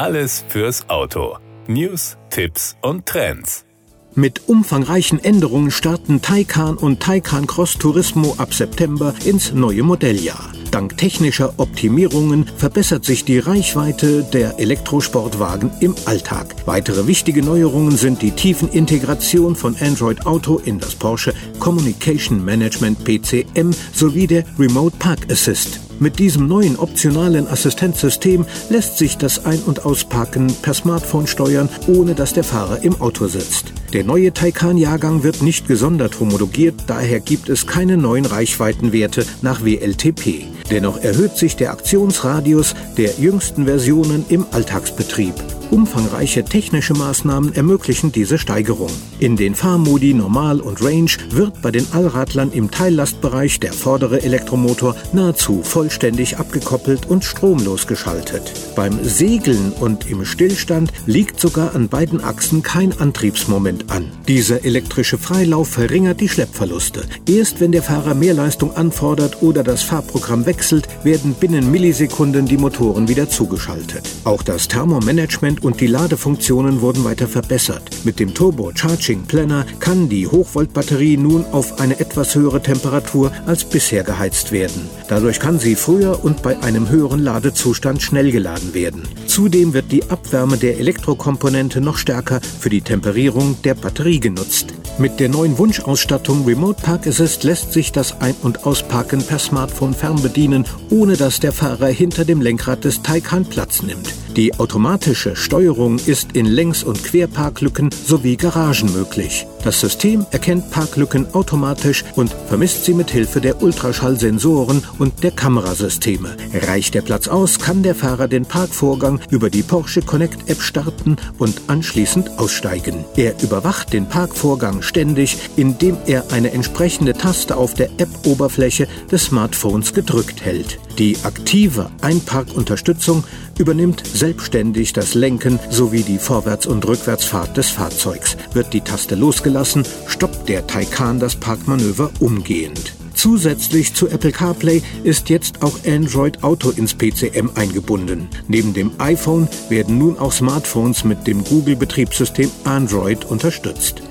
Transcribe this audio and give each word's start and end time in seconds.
Alles 0.00 0.46
fürs 0.48 0.88
Auto. 0.88 1.36
News, 1.66 2.16
Tipps 2.30 2.74
und 2.80 3.04
Trends. 3.04 3.66
Mit 4.14 4.48
umfangreichen 4.48 5.22
Änderungen 5.22 5.70
starten 5.70 6.22
Taycan 6.22 6.78
und 6.78 7.00
Taycan 7.00 7.46
Cross 7.46 7.76
Turismo 7.76 8.34
ab 8.38 8.54
September 8.54 9.12
ins 9.26 9.52
neue 9.52 9.82
Modelljahr. 9.82 10.52
Dank 10.70 10.96
technischer 10.96 11.52
Optimierungen 11.58 12.46
verbessert 12.56 13.04
sich 13.04 13.26
die 13.26 13.40
Reichweite 13.40 14.24
der 14.24 14.58
Elektrosportwagen 14.58 15.70
im 15.80 15.94
Alltag. 16.06 16.54
Weitere 16.64 17.06
wichtige 17.06 17.42
Neuerungen 17.42 17.98
sind 17.98 18.22
die 18.22 18.30
tiefen 18.30 18.70
Integration 18.70 19.54
von 19.54 19.76
Android 19.82 20.24
Auto 20.24 20.62
in 20.64 20.78
das 20.78 20.94
Porsche 20.94 21.34
Communication 21.58 22.42
Management 22.42 23.04
PCM 23.04 23.72
sowie 23.92 24.26
der 24.26 24.44
Remote 24.58 24.96
Park 24.98 25.30
Assist. 25.30 25.89
Mit 26.02 26.18
diesem 26.18 26.48
neuen 26.48 26.78
optionalen 26.78 27.46
Assistenzsystem 27.46 28.46
lässt 28.70 28.96
sich 28.96 29.18
das 29.18 29.44
Ein- 29.44 29.60
und 29.60 29.84
Ausparken 29.84 30.50
per 30.62 30.72
Smartphone 30.72 31.26
steuern, 31.26 31.68
ohne 31.88 32.14
dass 32.14 32.32
der 32.32 32.42
Fahrer 32.42 32.82
im 32.82 32.98
Auto 33.02 33.26
sitzt. 33.26 33.74
Der 33.92 34.02
neue 34.02 34.32
Taycan-Jahrgang 34.32 35.24
wird 35.24 35.42
nicht 35.42 35.68
gesondert 35.68 36.18
homologiert, 36.18 36.84
daher 36.86 37.20
gibt 37.20 37.50
es 37.50 37.66
keine 37.66 37.98
neuen 37.98 38.24
Reichweitenwerte 38.24 39.26
nach 39.42 39.62
WLTP. 39.62 40.46
Dennoch 40.70 40.96
erhöht 40.96 41.36
sich 41.36 41.56
der 41.56 41.70
Aktionsradius 41.70 42.74
der 42.96 43.18
jüngsten 43.18 43.66
Versionen 43.66 44.24
im 44.30 44.46
Alltagsbetrieb. 44.52 45.34
Umfangreiche 45.70 46.44
technische 46.44 46.94
Maßnahmen 46.94 47.54
ermöglichen 47.54 48.10
diese 48.10 48.38
Steigerung. 48.38 48.90
In 49.20 49.36
den 49.36 49.54
Fahrmodi 49.54 50.14
Normal 50.14 50.60
und 50.60 50.82
Range 50.82 51.10
wird 51.30 51.62
bei 51.62 51.70
den 51.70 51.86
Allradlern 51.92 52.50
im 52.50 52.70
Teillastbereich 52.70 53.60
der 53.60 53.72
vordere 53.72 54.22
Elektromotor 54.22 54.96
nahezu 55.12 55.62
vollständig 55.62 56.38
abgekoppelt 56.38 57.06
und 57.06 57.24
stromlos 57.24 57.86
geschaltet. 57.86 58.52
Beim 58.74 58.98
Segeln 59.04 59.72
und 59.78 60.10
im 60.10 60.24
Stillstand 60.24 60.92
liegt 61.06 61.38
sogar 61.38 61.74
an 61.74 61.88
beiden 61.88 62.22
Achsen 62.24 62.62
kein 62.62 62.98
Antriebsmoment 62.98 63.90
an. 63.90 64.10
Dieser 64.26 64.64
elektrische 64.64 65.18
Freilauf 65.18 65.68
verringert 65.68 66.20
die 66.20 66.28
Schleppverluste. 66.28 67.02
Erst 67.28 67.60
wenn 67.60 67.72
der 67.72 67.82
Fahrer 67.82 68.14
mehr 68.14 68.34
Leistung 68.34 68.76
anfordert 68.76 69.40
oder 69.42 69.62
das 69.62 69.82
Fahrprogramm 69.82 70.46
wechselt, 70.46 70.88
werden 71.04 71.34
binnen 71.34 71.70
Millisekunden 71.70 72.46
die 72.46 72.56
Motoren 72.56 73.06
wieder 73.06 73.28
zugeschaltet. 73.28 74.08
Auch 74.24 74.42
das 74.42 74.66
Thermomanagement 74.66 75.59
und 75.62 75.80
die 75.80 75.86
Ladefunktionen 75.86 76.80
wurden 76.80 77.04
weiter 77.04 77.28
verbessert. 77.28 77.82
Mit 78.04 78.18
dem 78.20 78.34
Turbo 78.34 78.72
Charging 78.74 79.22
Planner 79.22 79.66
kann 79.78 80.08
die 80.08 80.26
Hochvoltbatterie 80.26 81.16
nun 81.16 81.44
auf 81.52 81.80
eine 81.80 82.00
etwas 82.00 82.34
höhere 82.34 82.62
Temperatur 82.62 83.32
als 83.46 83.64
bisher 83.64 84.02
geheizt 84.02 84.52
werden. 84.52 84.88
Dadurch 85.08 85.40
kann 85.40 85.58
sie 85.58 85.76
früher 85.76 86.24
und 86.24 86.42
bei 86.42 86.58
einem 86.62 86.88
höheren 86.88 87.22
Ladezustand 87.22 88.02
schnell 88.02 88.30
geladen 88.30 88.74
werden. 88.74 89.02
Zudem 89.30 89.74
wird 89.74 89.92
die 89.92 90.10
Abwärme 90.10 90.56
der 90.56 90.80
Elektrokomponente 90.80 91.80
noch 91.80 91.98
stärker 91.98 92.40
für 92.40 92.68
die 92.68 92.80
Temperierung 92.80 93.62
der 93.62 93.74
Batterie 93.74 94.18
genutzt. 94.18 94.74
Mit 94.98 95.20
der 95.20 95.28
neuen 95.28 95.56
Wunschausstattung 95.56 96.44
Remote 96.46 96.82
Park 96.82 97.06
Assist 97.06 97.44
lässt 97.44 97.72
sich 97.72 97.92
das 97.92 98.20
Ein- 98.20 98.34
und 98.42 98.66
Ausparken 98.66 99.22
per 99.22 99.38
Smartphone 99.38 99.94
fernbedienen, 99.94 100.64
ohne 100.90 101.16
dass 101.16 101.38
der 101.38 101.52
Fahrer 101.52 101.86
hinter 101.86 102.24
dem 102.24 102.40
Lenkrad 102.40 102.82
des 102.82 103.02
Taycan 103.02 103.44
Platz 103.44 103.84
nimmt. 103.84 104.12
Die 104.36 104.58
automatische 104.58 105.36
Steuerung 105.36 105.98
ist 105.98 106.32
in 106.32 106.46
Längs- 106.46 106.84
und 106.84 107.02
Querparklücken 107.02 107.90
sowie 107.92 108.36
Garagen 108.36 108.92
möglich. 108.92 109.46
Das 109.64 109.80
System 109.80 110.24
erkennt 110.30 110.70
Parklücken 110.70 111.34
automatisch 111.34 112.04
und 112.14 112.34
vermisst 112.46 112.84
sie 112.84 112.94
mit 112.94 113.10
Hilfe 113.10 113.40
der 113.40 113.62
Ultraschallsensoren 113.62 114.82
und 114.98 115.22
der 115.22 115.32
Kamerasysteme. 115.32 116.36
Reicht 116.54 116.94
der 116.94 117.02
Platz 117.02 117.28
aus, 117.28 117.58
kann 117.58 117.82
der 117.82 117.94
Fahrer 117.94 118.28
den 118.28 118.46
Parkvorgang 118.46 119.19
über 119.30 119.50
die 119.50 119.62
Porsche 119.62 120.02
Connect 120.02 120.48
App 120.48 120.60
starten 120.60 121.16
und 121.38 121.60
anschließend 121.66 122.38
aussteigen. 122.38 123.04
Er 123.16 123.34
überwacht 123.42 123.92
den 123.92 124.06
Parkvorgang 124.06 124.82
ständig, 124.82 125.36
indem 125.56 125.96
er 126.06 126.30
eine 126.32 126.52
entsprechende 126.52 127.12
Taste 127.12 127.56
auf 127.56 127.74
der 127.74 127.90
App-Oberfläche 127.98 128.88
des 129.10 129.24
Smartphones 129.24 129.92
gedrückt 129.92 130.42
hält. 130.42 130.78
Die 130.98 131.16
aktive 131.22 131.90
Einparkunterstützung 132.00 133.24
übernimmt 133.58 134.02
selbstständig 134.06 134.92
das 134.92 135.14
Lenken 135.14 135.58
sowie 135.70 136.02
die 136.02 136.18
Vorwärts- 136.18 136.66
und 136.66 136.86
Rückwärtsfahrt 136.86 137.56
des 137.56 137.70
Fahrzeugs. 137.70 138.36
Wird 138.52 138.72
die 138.72 138.80
Taste 138.80 139.14
losgelassen, 139.14 139.84
stoppt 140.06 140.48
der 140.48 140.66
Taycan 140.66 141.18
das 141.18 141.36
Parkmanöver 141.36 142.10
umgehend. 142.20 142.99
Zusätzlich 143.20 143.92
zu 143.92 144.08
Apple 144.08 144.32
CarPlay 144.32 144.80
ist 145.04 145.28
jetzt 145.28 145.62
auch 145.62 145.74
Android 145.86 146.42
Auto 146.42 146.70
ins 146.70 146.94
PCM 146.94 147.50
eingebunden. 147.54 148.30
Neben 148.48 148.72
dem 148.72 148.92
iPhone 148.98 149.46
werden 149.68 149.98
nun 149.98 150.18
auch 150.18 150.32
Smartphones 150.32 151.04
mit 151.04 151.26
dem 151.26 151.44
Google-Betriebssystem 151.44 152.50
Android 152.64 153.26
unterstützt. 153.26 154.02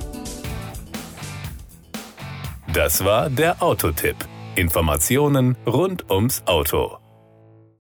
Das 2.71 3.03
war 3.03 3.31
der 3.31 3.63
Autotipp. 3.63 4.15
Informationen 4.53 5.57
rund 5.65 6.11
ums 6.11 6.43
Auto. 6.45 6.99